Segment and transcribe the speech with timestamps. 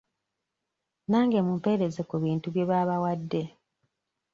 [1.09, 3.41] Nange mumpeereze ku bintu bye baabawadde.